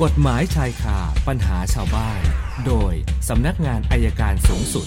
[0.00, 0.98] กฎหมายชายคา
[1.28, 2.20] ปัญหาชาวบ้าน
[2.66, 2.92] โดย
[3.28, 4.86] สำนักงานอายการสูงสุด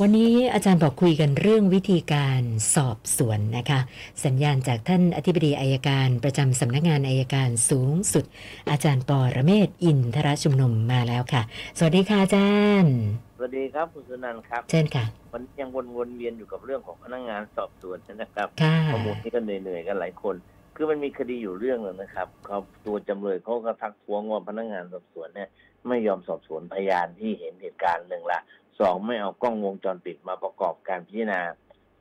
[0.00, 2.42] วันนี้อาจารย์บอกคุยกันเรื่องวิธีการ
[2.74, 3.80] สอบสวนนะคะ
[4.24, 8.24] สัญญาณจากท่านอธิบดีอายการประจำสำนักงานอายการสูงสุด
[8.70, 11.42] อาจารย์ปอระเมศวร์อินทรชุมนุมมาแล้วค่ะ
[11.78, 12.94] สวัสดีค่ะอาจารย์
[13.36, 20.36] สวัสดีครับคุณสุนันท์ครับเชิญค่ะวันนี้ยังวนๆเวียนอยู่กับเรื่องของพนักงานสอบสวนนะครับค่ะข้อมูลที่ก็เหนื่อยๆกันหลายคน
[20.82, 25.48] คือมันมีคดีอยู่เรื่องหนึงนะครับเขาตัวจำเลยเขาก็ทักท้วงว่าพนักงานสอบสวนเนี่ย
[25.88, 28.40] ไม่ยอมสอบสวนพยานที่เห็นเหตุการณ์หนึ่งละ
[28.80, 31.40] สองไม่เอากล้องวงจรปิดมาประกอบการพิจารณา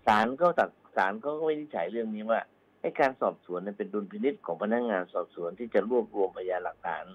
[0.06, 2.40] ศาลก็ตัดศาลก็วินิจฉัยเรื่องนี้ว่า
[2.82, 7.06] ให้การสอบสวนเนี่ยเป็นดุลพินิจของพนักงานสอบสวนที่จะรวบรวมพยานหลักฐาน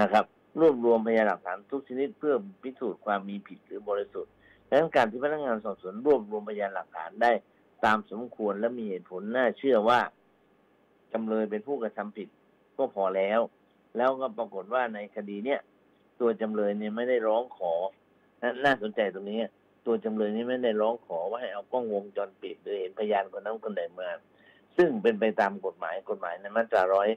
[0.00, 0.24] นะครับ
[0.60, 4.32] รวบรวมพยานหลักฐานทุกชนิดเพื่อพิสูจน์ความมีผิดหรือบริสุทธิ์
[4.68, 7.32] ดังนั้นการที่พนักงานสอบสวนรวบรวมพยานหลักฐานได้
[7.84, 10.00] ตามสมควรและมีเหตุผลน่าเชื่อว่า
[11.12, 12.28] จำเลยเป็นผู้กระทำผิด
[12.76, 13.40] ก็พอแล้ว
[13.96, 15.60] แล้วก็ปรากฏว่าในคดีเนี้ย
[16.20, 17.72] ตัวจำเลยเนี่ยไม่ได้ร้องขอ
[18.42, 19.38] น่าน่าสนใจตรงนี้
[19.86, 24.08] ตัวจำเลยนี่ไม่ได้ร้องขอว่าให้เอากล้องวงจรปิดหรือเห็นพยานคนนั้นคนใดมา
[24.76, 27.08] ซึ่งเป็นไปตามกฎหมายกฎหมายในมาตราร้อย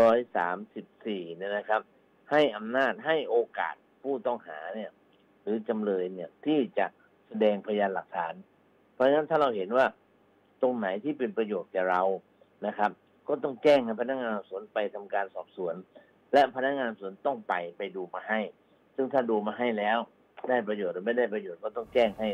[0.00, 1.80] ร้อยสามสิบสี่เนี่ยนะครับ
[2.30, 4.90] ให้อำนาจให้โอกาสผู้ต้องหาเนี่ย
[5.42, 6.86] หรือจำเลยเนี่ยที่จะ
[7.28, 8.34] แสดงพยานหลักฐาน
[8.94, 9.86] เพราะฉะนั้นถ้าเราเห็นว่า
[10.62, 12.02] ตรงไหนที่เป็นประโยชน์แก่เรา
[12.66, 12.90] นะครับ
[13.28, 15.74] ก็ต้องแจ้งให้พนักงานสอบสวนไปทำการสอบสวน
[16.32, 18.40] และพนักงานสอบสวนต้องไปไปดูมาให้
[18.96, 19.98] ซึ่งถ้าดูมาให้แล้ว
[20.48, 22.28] ได้ประโยชน์หรือไม่ได้ประโยชน์ก็ต้องแจ้งให้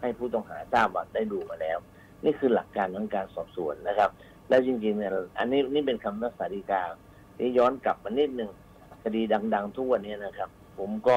[0.00, 1.78] ให้ผู้ต้องหาทราบว่าได้ดูมาแล้ว
[2.24, 4.10] นี่คือหลักการของการสอบสวนนะครับ
[4.48, 6.82] แล้วจริงๆเนี่ยอันนี้นี่เป็นคำนักสาริกา
[7.38, 8.50] นี่ย้อนกลับมานิดหนึ่ง
[9.02, 9.22] คดี
[9.54, 10.48] ดัง ๆ ทุกวันนี้นะครับ
[10.78, 11.16] ผมก็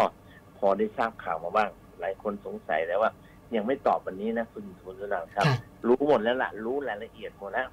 [0.57, 1.69] พอได้ทราบข่าวมาบ้าง
[1.99, 3.11] หลายคนสงสัยแล้วว่า
[3.55, 7.67] ยังไม่ตอบวันนี้นะคุณคุณสุนันท์ครับค่ะรู้หมดแล้วล่ะ รู้รายละเอียดหมดแล้ว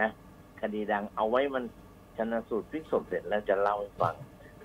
[0.00, 0.08] นะ
[0.62, 1.64] คดีดัง เอาไว้มัน
[2.16, 4.14] ชนสูตรพลิกศพเสร็จแล้วจะเล่าให้ฟัง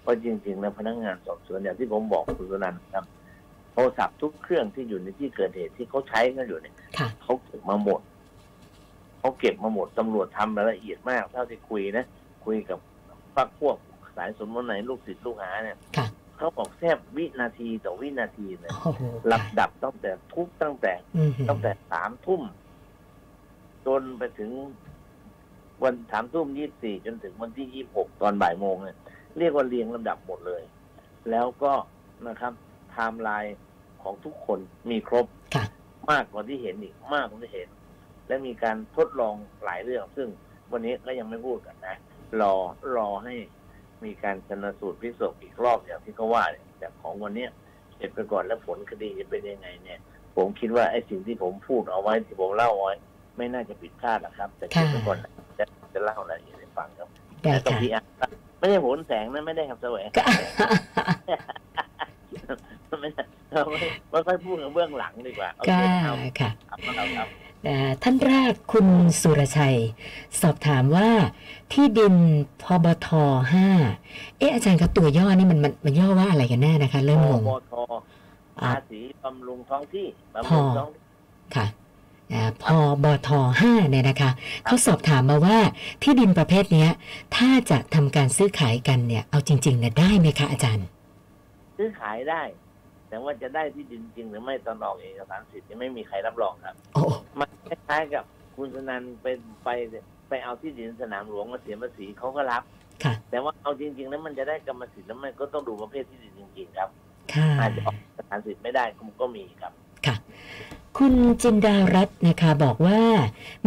[0.02, 3.06] เพราะจริงๆแล้วพนักงานสอบสวนอย่างที่ผมบอกคุณสุนันท์ครับ
[3.74, 8.02] โทรศัพท์ทุกเครื่องที่อยู่ในที่เกิดเหตุที่เขาใช้กันอยู่เนี่ยค่ะเขาเก็บมาหมด
[9.20, 12.06] เขาเก็บมาหมดตำรวจทำรายละเอียดมาก เท่าที่คุยนะ
[12.46, 12.80] คุยกับ
[13.36, 13.76] พรรคพวก
[14.18, 22.42] สายสมมติไหนลูกศิษย์ลูกหาเนี่ยค่ะเขาบอกแทบวินาทีต่อวินาทีเนี่ยโอ้โหลำดับตั้งแต่ทุกตั้งแต่อืมตั้งแต่สามทุ่ม
[23.86, 24.52] จนไปถึง
[25.84, 28.98] วันสามทุ่มยี่สี่จนถึงวันที่ยี่หกตอนบ่ายโมงเนี่ย
[29.38, 30.64] เรียกว่าเรียงลำดับหมดเลย
[31.32, 31.74] แล้วก็
[32.28, 32.54] นะครับ
[32.92, 33.58] ไทม์ไลน์
[34.04, 35.66] ของทุกคนมีครบค่ะ
[36.12, 37.70] มากกว่าที่เห็นอีกมากกว่าที่เห็น
[38.28, 40.28] และมีการทดลองหลายเรื่อง ซึ่ง
[40.72, 41.96] วันนี้ก็ยังไม่พูดกันนะ
[42.42, 42.54] รอ
[42.96, 43.36] รอให้
[44.04, 47.50] มีการชนสูตรพลิกศพอีกรอบอย่างที่เขาว่าเนี่ยจากของวันเนี้ย
[47.96, 50.00] เสร็จไปก่อนแล้วผลคดีจะเป็นยังไงเนี่ย
[50.36, 52.96] ผมคิดว่าไอ้สิ่งที่ผมพูดเอาไว้ที่ผมเล่าเอาไว้
[53.38, 55.18] ไม่น่าจะผิดพลาดหรอกครับ แต่เก็บไปก่อน
[55.94, 57.10] นะจะจะเล่ารายละเอียดให้ฟังครับ
[57.44, 58.06] ได้แต่ต้องค่ะ พีอาร์
[58.60, 60.10] ไม่ใช่โหนแสงนะไม่ได้ครับแสวง
[62.90, 63.80] ก็ไม่ได้เราไม่
[64.12, 67.30] ไม่ค่อยพูดกันเบื้องหลังดีกว่าโอก็เคเอาค่ะเอาเอาครับ
[67.64, 68.88] เอ่อท่านแรกคุณ
[69.22, 69.78] สุรชัย
[70.42, 71.10] สอบถามว่า
[71.74, 72.16] ที่ดิน
[72.62, 73.08] พบท
[73.54, 73.68] ห้า
[74.40, 77.74] เอ๊ะอาจารย์ครับตัวย่อนี่มันมันมันย่อว่าอะไรกันแน่นะคะ เริ่มงง พบท
[78.62, 80.06] อ่าภาษีบำรุงท้องที่
[80.36, 81.02] บำพรุองท้องที่
[81.56, 81.66] ค่ะ
[82.34, 82.66] อ่าพ
[83.04, 83.30] บท
[83.62, 84.32] ห้าเนี่ยนะคะ
[84.66, 85.58] เขาสอบถามมาว่า
[86.04, 86.90] ที่ดินประเภทเนี้ย
[87.36, 90.88] ถ้าจะทำการซื้อขายกันเนี่ย เอาจริงๆเนี่ยได้ไหมคะอาจารย์
[91.78, 92.42] ซื้อขายได้
[93.10, 97.04] แต่ว่าจะได้ที่ดินจริงหรือไม่ตอนออกเอกสารสิทธิ์ยังไม่มีใครรับรองครับโอ้
[97.40, 98.24] มันคล้ายๆกับ
[98.56, 99.28] คุณสนันไป
[99.64, 99.70] ไป
[100.30, 102.64] ไปเอาที่ดินสนามหลวงมาเสียภาษีเขาก็รับ
[103.04, 106.90] ค่ะแต่ว่าเอาจริง ๆ แล้วมันจะได้กรรมสิทธิ์แล้วมันก็ต้องดูประเภทที่ดินจริง ๆ ครับ
[107.34, 109.74] ค่ะอาจจะออกเอกสารสิทธิ์ไม่ได้ก็ก็มีครับ
[110.54, 113.02] ค่ะคุณจินดารัตน์นะคะบอกว่า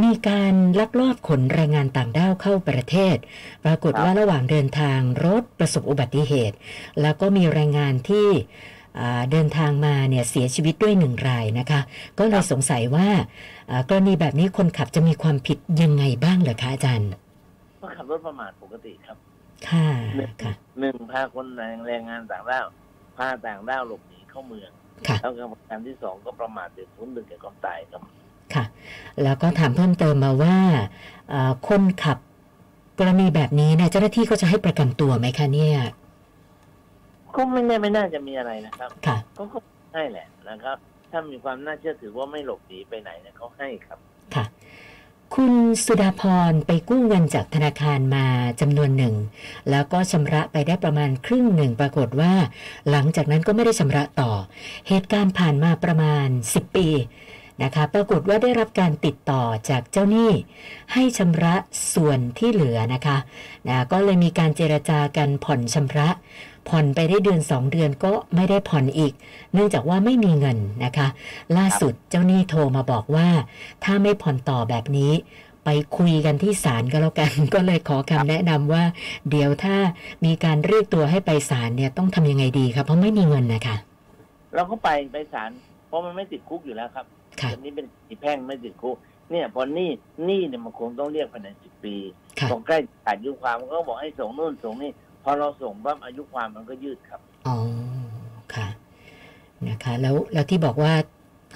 [0.02, 3.16] มีการลักลอบขนแรงงานต่างด้าวเข้าประเทศ
[3.64, 6.56] ปรากฏครับว่าระหว่างเดินทางรถประสบอุบัติเหตุ
[7.00, 8.28] แล้วก็มีแรงงานที่
[9.00, 11.80] อ่าเดินทางมาเนี่ยเสียชีวิตด้วยหนึ่งรายนะคะ
[12.18, 13.08] ก็เลยสงสัยว่า
[13.70, 17.08] อ่ากรณีแบบนี้คนขับจะมีความผิดยังไงบ้างเหรอคะอาจารย์
[17.80, 19.16] ก็ขับรถประมาทปกติครับ
[19.68, 21.46] ค่ะหนึ่งค่ะหนึ่งพาคน
[21.88, 22.66] แรงงานต่างด้าว
[23.16, 24.79] พาต่างด้าวหลบหนีเข้าเมืองค่ะ
[25.22, 28.02] แล้วก็ประการที่สองก็ประมาทเป็นผลถึงแก่ความตายครับ
[28.54, 28.64] ค่ะ
[29.22, 30.56] แล้วก็ถามเพิ่มเติมมาว่า
[31.30, 32.18] เอ่อคนขับ
[32.98, 35.78] กรณีแบบนี้เนี่ยเจ้าหน้าที่เขาจะให้ประกันตัวไหมคะเนี่ย
[37.36, 39.58] ก็ไม่แน่ไม่น่าจะมีอะไรนะครับ ค่ะ ก็ก็
[39.94, 40.76] ให้แหละนะครับ
[41.10, 43.98] ถ้ามีความน่าเชื่อถือว่าไม่หลบหนีไปไหนเนี่ยเขาให้ครับ
[44.34, 44.44] ค่ะ
[45.36, 45.54] คุณ
[45.84, 48.26] สุดาพรไปกู้เงินจากธนาคารมา
[48.60, 49.14] จำนวนหนึ่ง
[49.70, 52.34] แล้วก็ชำระไปได้ประมาณครึ่งหนึ่งปรากฏว่า
[52.90, 54.32] หลังจากนั้นก็ไม่ได้ชำระต่อ
[54.88, 56.88] เหตุการณ์ผ่านมาประมาณ 10 ปี
[57.62, 60.30] นะคะปรากฏว่าได้รับการติดต่อจากเจ้าหนี้
[60.92, 61.54] ให้ชำระ
[61.94, 63.16] ส่วนที่เหลือนะคะ
[63.68, 66.08] นะก็เลยมีการเจรจากันผ่อนชำระ
[66.68, 69.12] ผ่อนไปได้เดือน 2 เดือนก็ไม่ได้ผ่อนอีก
[69.52, 71.08] เนื่องจากว่าไม่มีเงินนะคะ
[71.56, 73.28] ล่าสุดเจ้าหนี้โทรมาบอกว่า
[73.84, 75.12] ถ้าไม่ผ่อนต่อแบบนี้
[75.64, 78.84] ไปคุยกันที่ศาลก็แล้วกัน ก็เลยขอคำแนะนำว่า
[79.30, 79.76] เดี๋ยวถ้า
[80.24, 83.76] มีการเรียกตัวให้ไปศาลเนี่ยต้องทำยังไงดีครับเพราะไม่มีเงินนะคะ
[84.54, 85.50] เราก็ไปไปศาล
[85.88, 87.06] เพราะมันไม่ติดคุกอยู่แล้วครับ
[87.52, 88.96] อันนี้เป็นอีแพ่งไม่ติดคุก
[89.30, 89.90] เนี่ยพอหนี้
[90.26, 91.94] หนี้เนี่ยมันคงต้องเรียกภายในสิบปี
[92.38, 92.78] ค่ะพอใกล้
[93.08, 94.90] อายุความมันก็บอกให้ส่งนู่นส่งนี่
[95.24, 97.56] พอเราส่งปั๊บอายุความมันก็ยืดครับอ๋อ
[98.54, 98.68] ค่ะ
[99.68, 100.92] นะคะ แล้วแล้วที่บอกว่า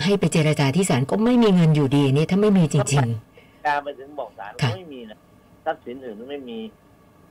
[0.04, 3.06] ให้ไปเจรจาที่ศาลก็ไม่มีเงินอยู่ดีนี่ถ้าไม่มีจริง
[3.66, 5.18] การไปถึงบอกศาลค่ะก็ไม่มีนะ
[5.64, 6.58] ทรัพย์สินอื่นก็ไม่มี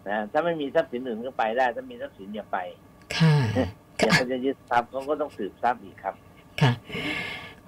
[0.08, 3.68] นะถ้าไม่มีทรัพย์สินอื่นก็ไปได้ ถ้ามีทรัพย์สินอย่าไปๆค่ะอย่า
[4.00, 6.16] ค่ะไปจะยึดทรัพย์เขาก็ต้องสืบทรัพย์อีกครับ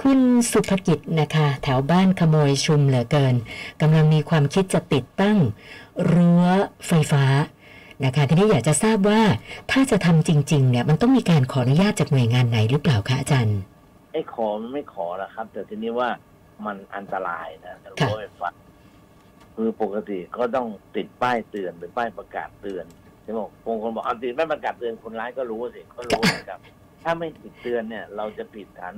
[0.06, 3.36] ค่ะคุณสุภกิจนะคะ แถวบ้านขโมยชุมเหลือเกิน
[3.81, 5.38] กำลังมีความคิดจะติดตั้ง
[6.13, 6.44] รั้ว
[6.88, 7.24] ไฟฟ้า
[8.06, 9.22] นะคะทีนี้อยากจะทราบว่า
[9.72, 13.60] ถ้าจะทำจริง ๆ เนี่ย มันต้องมีการขออนุญาตจากหน่วยงานไหนหรือเปล่าคะอาจารย์
[14.12, 16.10] ไอ้ขอมันไม่ขอละครับ แต่ทีนี้ว่า
[16.66, 18.50] มันอันตรายนะแต่ค่ะรู้ไฟฟ้า
[19.56, 22.86] คือปกติก็ต้องติดป้ายเตือนหรือป้ายประกาศเตือน
[23.24, 26.60] ใช่ไหมบางคนบอกเอาติดป้ายประกาศเตือนคนร้ายก็รู้สิก็รู้นะครับ
[27.04, 28.96] ถ้าไม่ติดเตือนเนี่ย เราจะผิดฐาน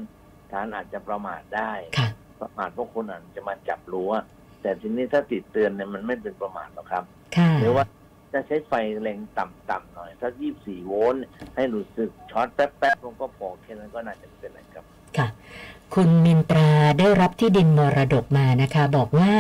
[0.52, 2.10] ฐานอาจจะประมาทได้ค่ะ
[2.42, 4.12] ประมาทเพราะคนอาจจะมาจับรั้ว
[4.62, 7.04] แต่ทีนี้ถ้าติดเตือนเนี่ยมันไม่เป็นประมาทหรอกครับ
[7.38, 7.84] ค่ะหรือว่า
[8.34, 11.24] จะใช้ไฟแรงต่ำๆหน่อยสักยี่สี่โวลต์
[11.56, 14.86] ให้รู้สึกช็อตแป๊บๆลงก็พอแค่นั้นก็น่าจะไม่เป็นไรครับ
[15.18, 15.28] ค่ะ
[15.96, 19.34] คุณมินตราได้รับที่ดินมรดกมานะคะ บอกว่า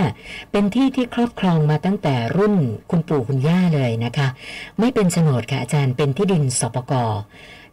[0.51, 2.55] เป็นที่ที่ครอบครองมาตั้งแต่รุ่น
[2.91, 4.27] คุณปู่คุณย่าเลยนะคะ
[4.79, 6.93] ไม่เป็นโฉนดค่ะอาจารย์เป็นที่ดินสปก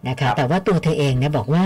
[0.08, 1.64] นะครัคะแต่ว่าตัวเธอเองเนี่ยบอกว่า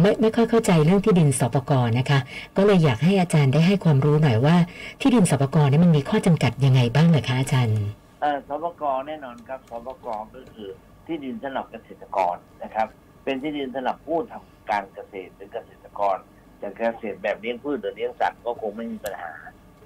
[0.00, 2.20] ไม่ไม่ค่อยเข้าใจเรื่องที่ดินสปกรนะคะ
[2.56, 4.56] ก็เลยอยากให้อาจารย์ได้ให้ความรู้หน่อยว่า
[5.00, 7.80] ที่ดินสปกเนี่ยมันมีข้อจำกัดยังไงบ้างเหรอคะอาจารย์
[8.20, 10.68] เออสปกรแน่นอนครับสปกรก็คือ
[11.06, 12.88] ที่ดินสำหรับเกษตรกรนะครับ
[13.24, 16.16] เป็นที่ดินสำหรับผู้ทำการเกษตรหรือเกษตรกร
[16.62, 19.32] จะเกษตรแบบเลี้ยงพืชหรือเลี้ยงสัตว์ก็คงไม่มีปัญหา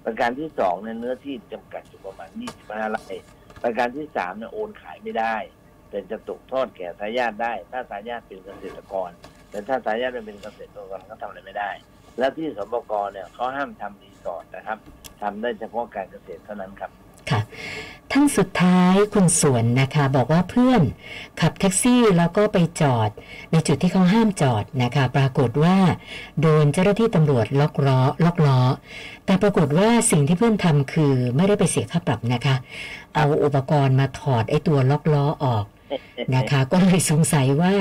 [0.04, 3.04] ประการที่สองเนี่ยเนื้อที่จำกัดอยู่ประมาณ25ไร่
[3.62, 5.36] ประการที่สามเนี่ยโอนขายไม่ได้
[5.94, 9.10] แต่จะตกทอดแก่ทายาทได้ ถ้าทายาทเป็นเกษตรกร
[9.50, 11.70] แต่ถ้าทายาทไม่เป็นเกษตรกรก็ทำอะไรไม่ได้
[12.18, 14.78] และที่สปกเนี่ยเขาห้ามทำรีสอร์ทนะครับ
[15.22, 16.90] ทำได้เฉพาะการเกษตรเท่านั้นครับ
[17.30, 17.40] ค่ะ
[18.12, 20.82] ท่านสุดท้ายคุณสวนนะคะ บอกว่าเพื่อน
[21.40, 23.10] ขับแท็กซี่แล้วก็ไปจอด
[23.52, 25.76] ในจุดที่เขาห้ามจอดนะคะ ปรากฏว่า
[26.40, 28.60] โดนเจ้าหน้าที่ตำรวจล็อกล้อล็อกล้อ
[29.26, 32.54] แต่ปรากฏว่าสิ่งที่เพื่อนทำคือไม่ได้ไปเสียค่าปรับนะคะ
[33.14, 35.64] เอาอุปกรณ์มาถอดไอ้ตัวล็อกล้อออก
[36.34, 37.72] นะคะ ก็เลยสงสัยว่า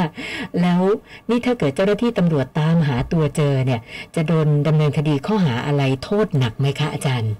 [0.62, 0.82] แล้ว
[1.30, 3.82] นี่ถ้าเกิดเจ้าหน้าที่ตำรวจตามหาตัวเจอเนี่ย
[4.16, 7.34] จะโดนดำเนินคดีข้อหาอะไรโทษหนักไหมคะอาจารย์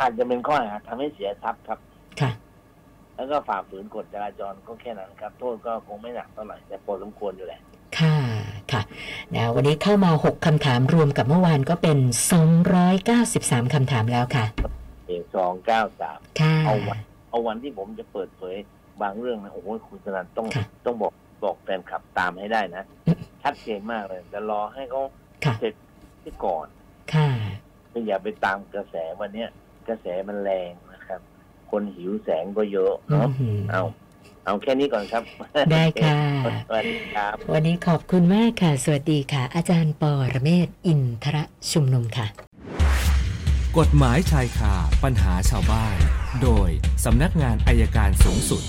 [0.00, 1.78] อาจจะเป็นข้อหาทำให้เสียทรัพย์ครับ
[2.20, 2.30] ค่ะ
[3.16, 7.60] แล้วก็ฝ่าฝืนกฎจราจรก็แค่นั้นครับ โทษก็คงไม่หนักเท่าไหร่แต่พอสมควรอยู่แหละ
[7.98, 8.16] ค่ะ
[8.72, 8.82] ค่ะ
[9.34, 11.98] นะวันนี้เข้ามา 6คำถามรวมกับเมื่อวานก็เป็น
[12.86, 14.44] 293คำถามแล้วค่ะ
[15.06, 18.56] เอกสองเก้าสามค่ะ เอาวันเอาวันที่ผมจะเปิดเผย
[19.02, 21.12] บางเรื่องนะโอ้โหคุณสนันต้องค่ะต้องบอก
[21.44, 25.02] บอกแฟนคลับตามให้ได้นะอืมชัดเจนมากเลยแต่รอให้เขา
[25.44, 25.74] ค่ะเสร็จ
[26.22, 26.66] ที่ก่อน
[27.14, 27.28] ค่ะ
[28.06, 29.48] อย่าไปตามกระแสวันเนี้ย
[29.88, 31.20] กระแสมันแรงนะครับ
[31.70, 33.28] คนหิวแสงก็เยอะอืเนาะ
[33.58, 33.82] มเอา
[34.44, 35.22] เอาแค่นี้ก่อนครับ
[35.72, 36.14] ได้ค่ะ
[36.68, 42.26] สวัสดีครับ วันนี้ขอบคุณมากค่ะ สวัสดีค่ะ อาจารย์ปอระเมศวร์อินทระชุมนุมค่ะ
[43.78, 45.96] กฎหมายชายคาปัญหาชาวบ้าน
[46.42, 46.68] โดย
[47.04, 48.62] สำนักงานอายการสูงสุด